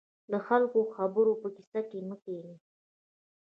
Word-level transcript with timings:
د 0.31 0.33
خلکو 0.47 0.79
د 0.85 0.89
خبرو 0.97 1.33
په 1.41 1.47
کيسه 1.55 1.81
کې 1.89 1.99
مه 2.07 2.15
کېږئ. 2.23 2.55